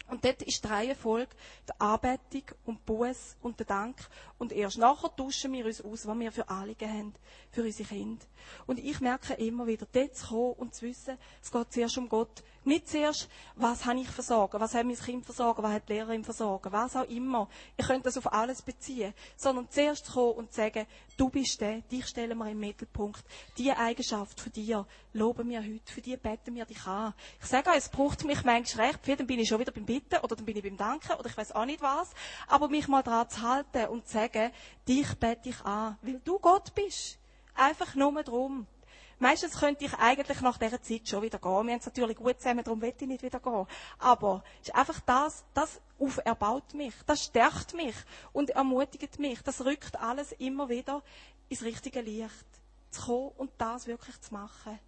[0.09, 1.35] Und dort ist die Reihenfolge
[1.69, 3.97] die Anbetung und Buß und der Dank.
[4.39, 7.15] Und erst nachher tauschen wir uns aus, was wir für Anliegen haben,
[7.51, 8.25] für unsere Kinder.
[8.67, 12.09] Und ich merke immer wieder, dort zu kommen und zu wissen, es geht zuerst um
[12.09, 12.43] Gott.
[12.67, 16.25] Nicht zuerst, was habe ich versorgen, was hat mein Kind versorgen, was hat die Lehrerin
[16.25, 17.49] versorgen, was auch immer.
[17.77, 19.15] Ich könnte das auf alles beziehen.
[19.37, 20.85] Sondern zuerst kommen und sagen,
[21.17, 23.25] du bist der, dich stellen wir im Mittelpunkt.
[23.57, 27.15] Die Eigenschaft von dir loben wir heute, für die beten wir dich an.
[27.41, 29.87] Ich sage euch, es braucht mich manchmal recht viel, dann bin ich schon wieder beim
[29.87, 32.11] Bitten oder dann bin ich beim Danken oder ich weiß auch nicht was.
[32.49, 34.51] Aber mich mal dran zu halten und zu sagen,
[34.89, 37.21] dich bete ich an, weil du Gott bist.
[37.55, 38.67] Einfach nur drum.
[39.19, 41.67] Meistens könnte ich eigentlich nach dieser Zeit schon wieder gehen.
[41.67, 43.67] Wir haben es natürlich gut zusammen, darum will ich nicht wieder gehen.
[43.99, 47.95] Aber es ist einfach das, das auferbaut mich, das stärkt mich
[48.35, 49.41] und ermutigt mich.
[49.43, 51.03] Das rückt alles immer wieder
[51.49, 52.47] ins richtige Licht.
[52.91, 54.79] Zu kommen und das wirklich zu machen.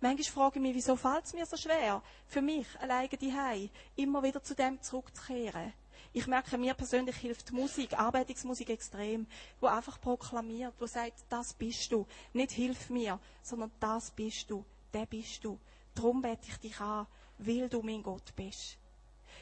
[0.00, 4.22] Manchmal frage ich mich, wieso fällt es mir so schwer, für mich alleine die immer
[4.22, 5.72] wieder zu dem zurückzukehren.
[6.12, 9.26] Ich merke, mir persönlich hilft Musik, Arbeitungsmusik extrem,
[9.60, 12.06] wo einfach proklamiert, wo sagt, das bist du.
[12.32, 15.58] Nicht hilf mir, sondern das bist du, der bist du.
[15.94, 17.06] Darum bete ich dich an,
[17.38, 18.78] weil du mein Gott bist.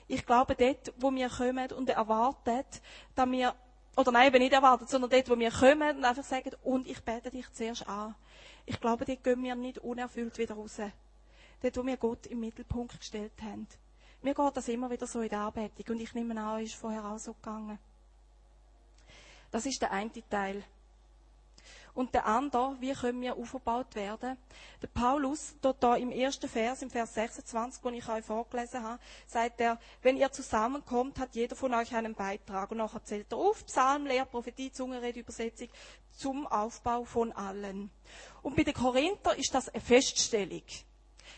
[0.06, 2.64] Ich glaube, dort, wo wir kommen und erwarten,
[3.14, 3.54] dass wir,
[3.96, 7.00] oder nein, eben nicht erwartet, sondern dort, wo wir kommen und einfach sagen, und ich
[7.02, 8.14] bete dich zuerst an.
[8.66, 10.80] Ich glaube, dort gehen wir nicht unerfüllt wieder raus.
[11.62, 13.66] Dort, wo wir Gott im Mittelpunkt gestellt haben.
[14.24, 17.04] Mir geht das immer wieder so in der Arbeitung und ich nehme an, ist vorher
[17.04, 17.78] auch so gegangen.
[19.50, 20.64] Das ist der eine Teil.
[21.92, 24.38] Und der andere, wie können wir aufgebaut werden?
[24.80, 28.98] Der Paulus, dort da im ersten Vers, im Vers 26, den ich euch vorgelesen habe,
[29.26, 32.70] sagt er, wenn ihr zusammenkommt, hat jeder von euch einen Beitrag.
[32.70, 35.68] Und nachher zählt er auf, Psalm, Lehr, Prophetie, Zungenrede, Übersetzung,
[36.12, 37.90] zum Aufbau von allen.
[38.40, 40.62] Und bei den Korinther ist das eine Feststellung.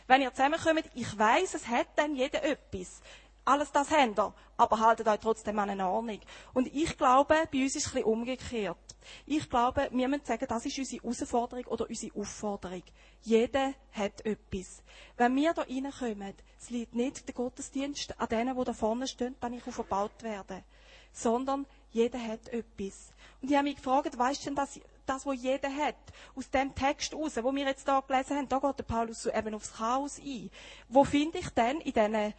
[0.06, 3.00] Wenn ihr zusammenkommt, ich weiß, es hat dann jeder etwas.
[3.44, 6.20] Alles das habt ihr, aber haltet euch trotzdem an eine Ordnung.
[6.52, 8.76] Und ich glaube, bei uns ist es ein bisschen umgekehrt.
[9.24, 12.82] Ich glaube, wir müssen sagen, das ist unsere Herausforderung oder unsere Aufforderung.
[13.22, 14.82] Jeder hat etwas.
[15.16, 19.36] Wenn wir da reinkommen, es liegt nicht der Gottesdienst an denen, die da vorne stehen,
[19.38, 20.64] dann ich aufgebaut werden,
[21.12, 23.12] sondern jeder hat etwas.
[23.40, 25.96] Und ich habe mich gefragt, weißt du denn, dass das, was jeder hat,
[26.34, 29.54] aus dem Text raus, wo wir jetzt da gelesen haben, da geht der Paulus eben
[29.54, 30.50] aufs Chaos ein.
[30.88, 32.34] Wo finde ich denn in diesen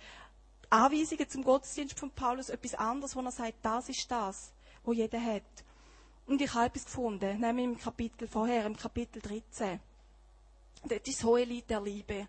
[0.70, 4.52] Anweisungen zum Gottesdienst von Paulus etwas anderes, wo er sagt, das ist das,
[4.84, 5.44] was jeder hat.
[6.26, 9.80] Und ich habe etwas gefunden, nämlich im Kapitel vorher, im Kapitel 13.
[10.84, 12.28] Dort ist das hohe Lied der Liebe.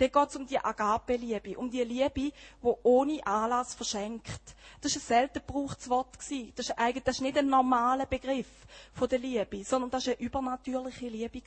[0.00, 2.32] Dort geht es um die Agape-Liebe, um die Liebe,
[2.62, 4.56] die ohne Anlass verschenkt.
[4.80, 6.16] Das war ein selten gebrauchtes Wort.
[6.16, 8.48] Das ist, eigentlich, das ist nicht ein normaler Begriff
[8.94, 11.42] von der Liebe, sondern das war eine übernatürliche Liebe.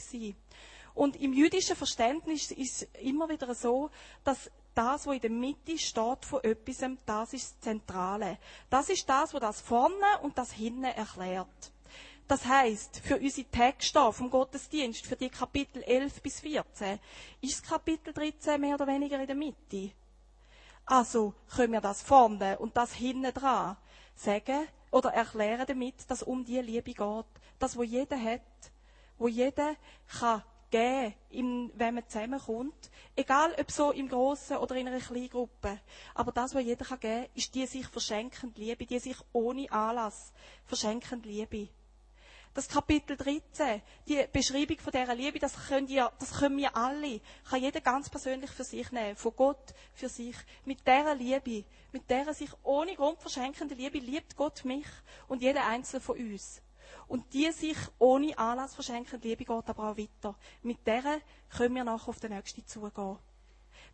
[0.93, 3.89] Und im jüdischen Verständnis ist es immer wieder so,
[4.23, 8.37] dass das, was in der Mitte steht von etwas, das ist das Zentrale.
[8.69, 11.72] Das ist das, was das vorne und das hinten erklärt.
[12.27, 16.99] Das heißt, für unsere Texte vom Gottesdienst, für die Kapitel 11 bis 14,
[17.41, 19.91] ist das Kapitel 13 mehr oder weniger in der Mitte.
[20.85, 23.77] Also können wir das vorne und das hinten dran
[24.15, 27.25] sagen oder erklären damit, dass um die Liebe geht.
[27.59, 28.41] Das, wo jeder hat,
[29.17, 29.75] wo jeder
[30.19, 32.89] kann geben, wenn man zusammenkommt.
[33.15, 35.79] Egal, ob so im Grossen oder in einer kleinen Gruppe.
[36.15, 40.33] Aber das, was jeder kann geben, ist die sich verschenkende Liebe, die sich ohne Anlass
[40.65, 41.69] verschenkende Liebe.
[42.55, 47.19] Das Kapitel 13, die Beschreibung von dieser Liebe, das können, ihr, das können wir alle,
[47.49, 50.35] kann jeder ganz persönlich für sich nehmen, von Gott für sich.
[50.63, 54.85] Mit dieser Liebe, mit dieser sich ohne Grund verschenkenden Liebe liebt Gott mich
[55.27, 56.61] und jeder einzelne von uns.
[57.07, 60.35] Und die sich ohne Anlass verschenkende Liebe geht aber auch weiter.
[60.61, 63.17] Mit der können wir nachher auf den Nächsten zugehen.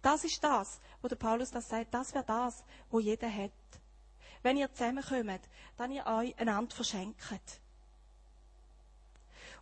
[0.02, 3.52] Das ist das, wo der Paulus das sagt, das wäre das, wo jeder hat.
[4.44, 7.24] Wenn ihr zusammenkommt, dann ihr euch einander verschenkt.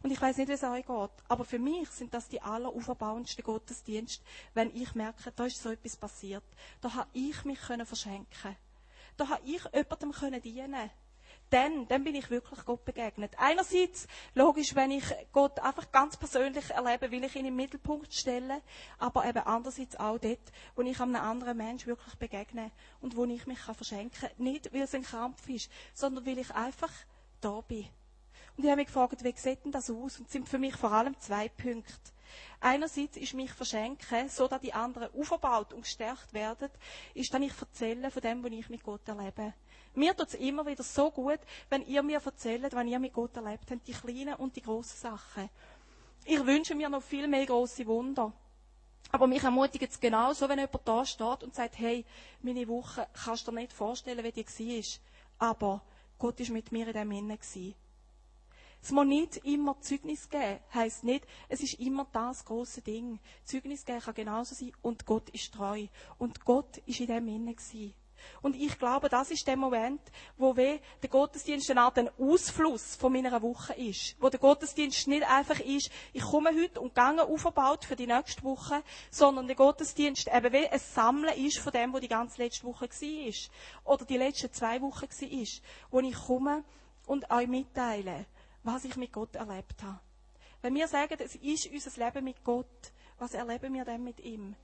[0.04, 3.44] Und ich weiß nicht, wie es euch geht, aber für mich sind das die alleraufbauendsten
[3.44, 6.44] Gottesdienste, wenn ich merke, da ist so etwas passiert.
[6.82, 8.56] Da habe ich mich können verschenken.
[9.18, 10.90] Da habe ich jemandem können dienen.
[11.50, 13.32] Dann, dann bin ich wirklich Gott begegnet.
[13.38, 18.62] Einerseits, logisch, wenn ich Gott einfach ganz persönlich erlebe, will ich ihn im Mittelpunkt stellen,
[18.98, 23.48] aber eben andererseits auch dort, wo ich einem anderen Mensch wirklich begegne und wo ich
[23.48, 24.44] mich verschenken kann.
[24.44, 26.92] Nicht, weil es ein Kampf ist, sondern weil ich einfach
[27.40, 27.88] da bin.
[28.58, 30.18] Und ich habe mich gefragt, wie sieht denn das aus?
[30.18, 32.12] Und es sind für mich vor allem zwei Punkte.
[32.60, 36.70] Einerseits ist mich verschenken, so dass die anderen aufgebaut und gestärkt werden,
[37.14, 39.54] ist dann ich erzähle von dem, was ich mit Gott erlebe.
[39.94, 41.40] Mir tut es immer wieder so gut,
[41.70, 44.98] wenn ihr mir erzählt, wenn ihr mit Gott erlebt habt, die kleinen und die grossen
[44.98, 45.50] Sachen.
[46.26, 48.34] Ich wünsche mir noch viel mehr grosse Wunder.
[49.12, 52.06] Aber mich ermutigt es genauso, wenn jemand da steht und sagt, hey,
[52.42, 55.50] meine Woche kannst du dir nicht vorstellen, wie die war.
[55.50, 55.82] Aber
[56.18, 57.40] Gott ist mit mir in dem Innen.
[58.88, 60.62] Es muss nicht immer Zeugnis geben.
[60.74, 63.20] Heißt nicht, es ist immer das große Ding.
[63.44, 65.88] Zeugnis geben kann genauso sein und Gott ist treu.
[66.18, 67.94] Und Gott ist in dem Innen gewesen.
[68.42, 70.00] Und ich glaube, das ist der Moment,
[70.38, 74.16] wo weh der Gottesdienst eine Art Ausfluss von meiner Woche ist.
[74.22, 78.42] Wo der Gottesdienst nicht einfach ist, ich komme heute und gehe aufgebaut für die nächste
[78.44, 82.64] Woche, sondern der Gottesdienst eben wie ein Sammeln ist von dem, wo die ganze letzte
[82.64, 83.94] Woche war.
[83.94, 85.48] Oder die letzten zwei Wochen war.
[85.92, 86.64] Wo ich komme
[87.06, 88.26] und euch mitteile
[88.68, 90.00] was ich mit Gott erlebt habe.
[90.62, 94.56] Wenn wir sagen, es ist unser Leben mit Gott, was erleben wir denn mit ihm?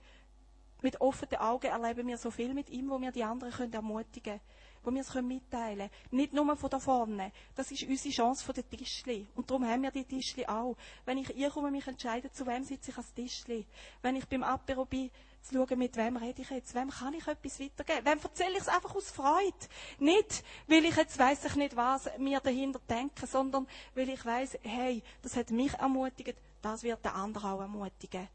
[0.81, 4.23] Mit offenen Augen erleben wir so viel mit ihm, wo wir die anderen können ermutigen
[4.23, 4.41] können,
[4.83, 5.89] wo wir es mitteilen können.
[6.11, 7.31] Nicht nur von da vorne.
[7.55, 9.25] Das ist unsere Chance von den Tischli.
[9.35, 10.75] Und darum haben wir die Tischli auch.
[11.05, 13.65] Wenn ich ihr komme, mich entscheide, zu wem sitze ich als Tischli.
[14.01, 15.09] Wenn ich beim Apero bin,
[15.43, 18.61] zu schauen, mit wem rede ich jetzt, wem kann ich etwas weitergeben, wem erzähle ich
[18.61, 19.53] es einfach aus Freude.
[19.99, 24.57] Nicht, weil ich jetzt weiss ich nicht, was mir dahinter denken, sondern weil ich weiss,
[24.63, 28.27] hey, das hat mich ermutigt, das wird der andere auch ermutigen.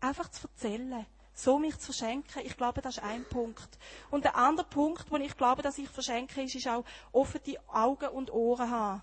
[0.00, 3.78] Einfach zu erzählen, so mich zu verschenken, ich glaube, das ist ein Punkt.
[4.10, 7.58] Und der andere Punkt, wo ich glaube, dass ich verschenke, ist, ist auch offen die
[7.68, 9.02] Augen und Ohren haben.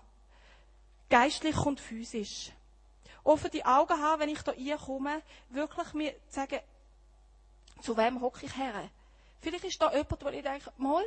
[1.08, 2.52] Geistlich und physisch
[3.26, 6.60] offen die Augen haben, wenn ich da reinkomme, wirklich mir sagen,
[7.82, 8.88] zu wem hocke ich her?
[9.40, 11.04] Vielleicht ist da jemand, wo ich denke, mal,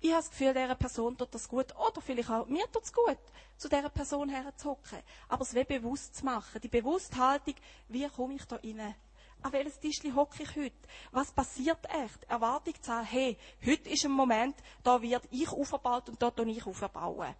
[0.00, 1.74] ich habe das Gefühl, dieser Person tut das gut.
[1.76, 3.18] Oder vielleicht auch, mir tut es gut,
[3.56, 4.98] zu dieser Person herzuhocken.
[5.28, 6.60] Aber es will bewusst zu machen.
[6.60, 7.54] Die Bewussthaltung,
[7.88, 8.94] wie komme ich da rein?
[9.42, 10.76] An welches Tischli hocke ich heute?
[11.10, 12.24] Was passiert echt?
[12.28, 16.50] Erwartung zu haben, hey, heute ist ein Moment, da wird ich aufgebaut und da tue
[16.50, 17.34] ich aufbauen.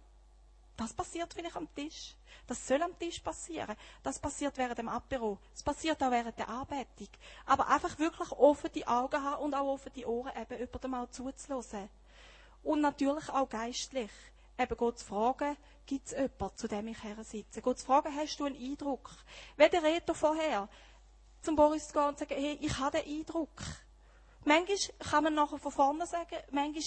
[0.77, 2.15] Das passiert vielleicht am Tisch.
[2.47, 3.75] Das soll am Tisch passieren.
[4.03, 5.39] Das passiert während dem Apero.
[5.53, 7.07] Das passiert auch während der Arbeitung.
[7.45, 10.91] Aber einfach wirklich offen die Augen haben und auch offen die Ohren, eben über dem
[10.91, 11.89] mal zuzulassen.
[12.63, 14.11] Und natürlich auch geistlich.
[14.57, 17.61] Eben Gott zu fragen, gibt es jemanden, zu dem ich her sitze?
[17.61, 19.11] Gott zu fragen, hast du einen Eindruck?
[19.57, 20.69] Wie der Reto vorher,
[21.41, 23.61] zum Boris zu gehen und sagen, hey, ich habe den Eindruck.
[24.45, 26.83] Manchmal kann man nachher von vorne sagen, manchmal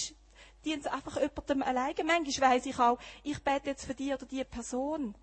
[0.74, 2.04] es einfach jemandem alleine.
[2.04, 5.14] Manchmal weiss ich auch, ich bete jetzt für die oder die Person.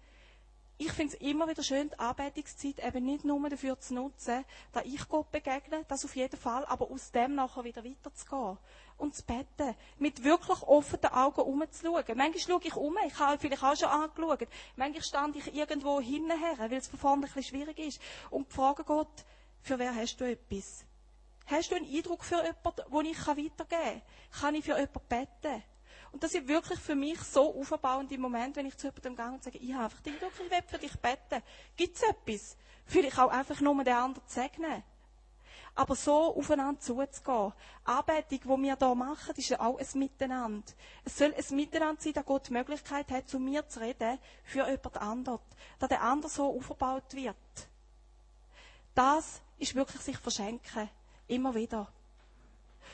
[0.78, 4.84] Ich finde es immer wieder schön, die Arbeitungszeit eben nicht nur dafür zu nutzen, dass
[4.84, 8.58] ich Gott begegne, das auf jeden Fall, aber aus dem nachher wieder weiterzugehen.
[8.98, 9.76] Und zu beten.
[10.00, 12.18] Mit wirklich offenen Augen umzuschauen.
[12.18, 14.50] Manchmal schaue ich um, ich habe vielleicht auch schon angeschaut.
[14.76, 18.02] Manchmal stand ich irgendwo hinterher, weil es von vorne ein bisschen schwierig ist.
[18.30, 19.26] Und frage Gott,
[19.62, 20.86] für wer hast du etwas?
[21.48, 24.02] Hast du einen Eindruck für jemanden, den ich weitergeben kann?
[24.40, 25.64] Kann ich für jemanden beten?
[26.12, 29.32] Und das ist wirklich für mich so aufbauend im Moment, wenn ich zu jemandem gehe
[29.32, 31.44] und sage, ich habe einfach den Eindruck, ich will für dich beten.
[31.76, 32.58] Gibt es etwas?
[32.86, 34.84] Vielleicht auch einfach nur den anderen zu segnen.
[35.76, 37.52] Aber so aufeinander zuzugehen.
[37.84, 40.72] Arbeitung, die wir hier machen, ist ja auch ein Miteinander.
[41.04, 44.66] Es soll ein Miteinander sein, dass Gott die Möglichkeit hat, zu mir zu reden, für
[44.70, 45.40] jemand anderen.
[45.80, 47.36] Dass der andere so aufgebaut wird.
[48.94, 50.90] Das ist wirklich sich verschenken.
[51.28, 51.88] Immer wieder.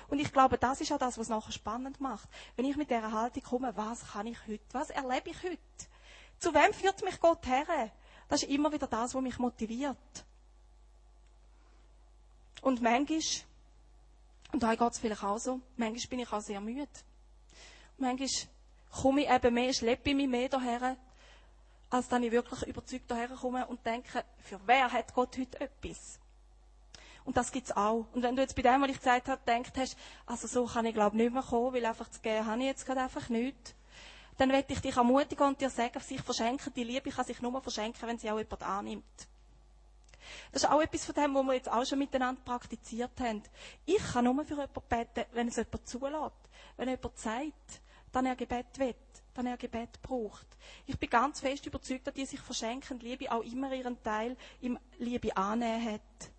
[0.07, 2.27] Und ich glaube, das ist auch das, was es nachher spannend macht.
[2.55, 4.63] Wenn ich mit dieser Haltung komme, was kann ich heute?
[4.71, 5.57] Was erlebe ich heute?
[6.39, 7.91] Zu wem führt mich Gott her?
[8.27, 9.97] Das ist immer wieder das, was mich motiviert.
[12.61, 13.19] Und manchmal,
[14.51, 16.87] und da geht es vielleicht auch so, manchmal bin ich auch sehr müde.
[17.97, 18.29] Manchmal
[18.91, 20.97] komme ich eben mehr, schleppe ich mich mehr daher,
[21.89, 26.20] als dann ich wirklich überzeugt daherkomme und denke, für wer hat Gott heute etwas?
[27.23, 28.05] Und das gibt's auch.
[28.13, 30.85] Und wenn du jetzt bei dem, was ich gesagt habe, denkt hast, also so kann
[30.85, 33.75] ich glaube nicht mehr kommen, weil einfach zu gehen habe ich jetzt gerade einfach nichts,
[34.37, 37.61] dann werde ich dich ermutigen und dir sagen, sich verschenken, die Liebe kann sich nur
[37.61, 39.27] verschenken, wenn sie auch jemand annimmt.
[40.51, 43.43] Das ist auch etwas von dem, was wir jetzt auch schon miteinander praktiziert haben.
[43.85, 46.49] Ich kann nur für jemanden beten, wenn es jemand zulässt.
[46.77, 47.81] Wenn jemand sagt,
[48.11, 48.95] dann er Gebet will,
[49.33, 50.47] dann er Gebet braucht.
[50.85, 54.77] Ich bin ganz fest überzeugt, dass die sich verschenken, Liebe auch immer ihren Teil im
[54.99, 56.31] Liebe annehmen hat.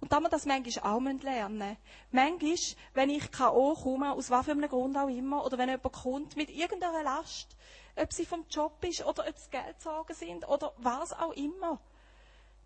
[0.00, 1.76] Und da wir das manchmal auch lernen müssen.
[2.12, 3.74] Manchmal, wenn ich K.O.
[3.74, 7.56] komme, aus was für einem Grund auch immer, oder wenn jemand kommt mit irgendeiner Last,
[7.96, 11.80] ob sie vom Job ist, oder ob es Geldsorgen sind, oder was auch immer.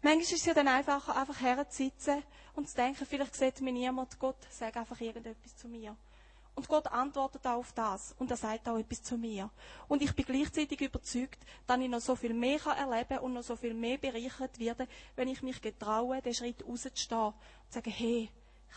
[0.02, 2.22] Manchmal ist es ja dann einfacher, einfach herzusitzen
[2.54, 5.96] und zu denken, vielleicht sieht mir niemand, Gott, sag einfach irgendetwas zu mir.
[6.54, 8.14] Und Gott antwortet auch auf das.
[8.18, 9.48] Und er sagt auch etwas zu mir.
[9.88, 13.42] Und ich bin gleichzeitig überzeugt, dass ich noch so viel mehr erleben kann und noch
[13.42, 14.86] so viel mehr bereichert werde,
[15.16, 17.34] wenn ich mich getraue, den Schritt rauszustehen und
[17.68, 18.30] zu sagen, hey,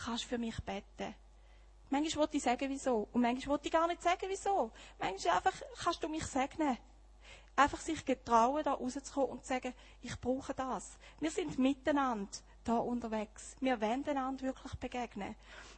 [0.04, 1.14] kannst du für mich beten?
[1.90, 3.08] Manchmal wollte ich sagen, wieso.
[3.12, 4.72] Und manchmal wollte ich gar nicht sagen, wieso.
[4.98, 6.78] Manchmal einfach, kannst du mich segnen.
[7.54, 10.98] Einfach sich getrauen, da rauszukommen und zu sagen, ich brauche das.
[11.20, 12.28] Wir sind miteinander
[12.64, 13.56] da unterwegs.
[13.60, 15.36] Wir wollen einander wirklich begegnen.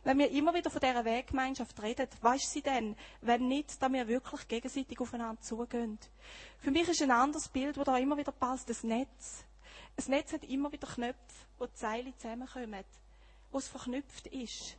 [0.08, 4.08] Wenn wir immer wieder von dieser Weggemeinschaft reden, weißt sie denn, wenn nicht, dass wir
[4.08, 5.98] wirklich gegenseitig aufeinander zugehen.
[6.60, 9.44] Für mich ist ein anderes Bild, das da immer wieder passt, das Netz.
[9.98, 11.18] Ein Netz hat immer wieder Knöpfe,
[11.58, 12.84] wo die Seile zusammenkommen,
[13.52, 14.78] wo es verknüpft ist.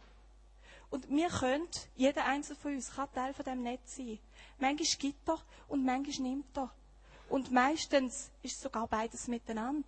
[0.90, 4.18] Und wir können, jeder Einzelne von uns kann Teil von dem Netz sein.
[4.58, 6.74] Manchmal gibt er und manchmal nimmt er.
[7.30, 9.86] Und meistens ist sogar beides miteinander.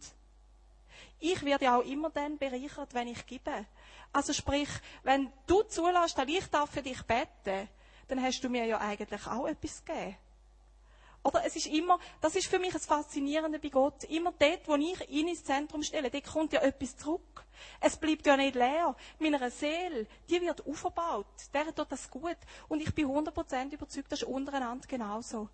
[1.19, 3.65] Ich werde auch immer dann bereichert, wenn ich gebe.
[4.13, 4.69] Also sprich,
[5.03, 7.69] wenn du zulässt, dass ich darf für dich beten,
[8.07, 10.17] dann hast du mir ja eigentlich auch etwas gegeben.
[11.23, 14.03] Oder es ist immer, das ist für mich das Faszinierende bei Gott.
[14.05, 17.45] Immer dort, wo ich ihn ins Zentrum stelle, dort kommt ja etwas zurück.
[17.79, 18.95] Es bleibt ja nicht leer.
[19.19, 21.27] Meine Seele, die wird aufgebaut.
[21.53, 22.37] Der tut das gut.
[22.67, 25.47] Und ich bin 100% überzeugt, das ist untereinander genauso.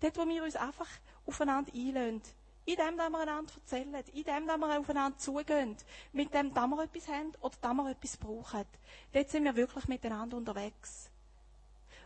[0.00, 0.88] Dort, wo wir uns einfach
[1.26, 2.22] aufeinander einlösen.
[2.66, 3.94] In dem, dass wir einander erzählen.
[4.12, 5.76] In dem, dass wir aufeinander zugehen.
[6.12, 8.64] Mit dem, dass wir etwas haben oder dass wir etwas brauchen.
[9.12, 11.10] Dort sind wir wirklich miteinander unterwegs.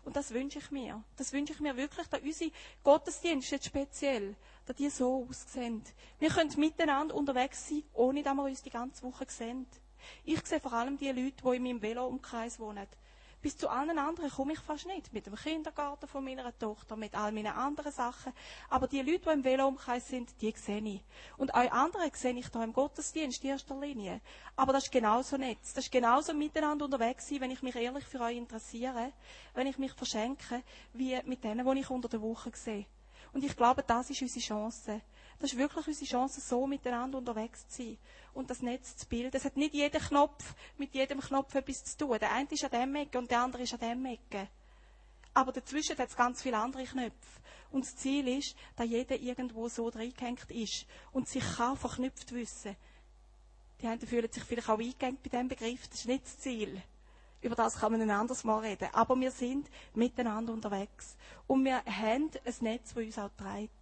[0.05, 1.03] Und das wünsche ich mir.
[1.17, 2.51] Das wünsche ich mir wirklich, dass unsere
[2.83, 4.35] Gottesdienste jetzt speziell,
[4.67, 5.83] dass die so aussehen.
[6.19, 9.67] Wir können miteinander unterwegs sein, ohne dass wir uns die ganze Woche sehen.
[10.25, 12.87] Ich sehe vor allem die Leute, die in meinem Velo-Umkreis wohnen.
[13.41, 15.13] Bis zu allen anderen komme ich fast nicht.
[15.13, 18.33] Mit dem Kindergarten von meiner Tochter, mit all meinen anderen Sachen.
[18.69, 21.05] Aber die Leute, die im Velo-Umkreis sind, die sehe ich.
[21.37, 24.21] Und alle anderen sehe ich da im Gottesdienst in erster Linie.
[24.57, 25.73] Aber das ist genauso Netz.
[25.73, 29.13] Das ist genauso miteinander unterwegs sein, wenn ich mich ehrlich für euch interessiere,
[29.55, 32.87] wenn ich mich verschenke, wie mit denen, die ich unter der Woche sehe.
[33.33, 35.01] Und ich glaube, das ist unsere Chance.
[35.41, 37.99] Das ist wirklich unsere Chance, so miteinander unterwegs zu sein
[38.35, 39.37] und das Netz zu bilden.
[39.37, 42.19] Es hat nicht jeder Knopf mit jedem Knopf etwas zu tun.
[42.19, 44.49] Der eine ist an dem Ecke und der andere ist an dem Ecke.
[45.35, 47.41] Aber dazwischen hat es ganz viele andere Knöpfe.
[47.71, 52.77] Und das Ziel ist, dass jeder irgendwo so reingehängt ist und sich kann verknüpft wissen.
[53.81, 55.87] Die einen fühlen sich vielleicht auch eingehängt bei diesem Begriff.
[55.89, 56.83] Das ist nicht das Ziel.
[57.41, 58.89] Über das kann man ein anderes Mal reden.
[58.93, 61.17] Aber wir sind miteinander unterwegs.
[61.47, 63.78] Und wir haben ein Netz, das uns auch trägt.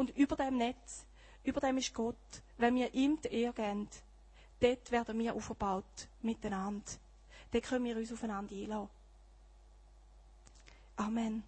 [0.00, 1.04] Und über dem Netz,
[1.44, 2.16] über dem ist Gott.
[2.56, 3.86] Wenn wir ihm die Ehre geben,
[4.58, 6.08] dort werden wir aufgebaut.
[6.22, 6.90] Miteinander.
[7.50, 8.88] Dort können wir uns aufeinander einlassen.
[10.96, 11.42] Amen.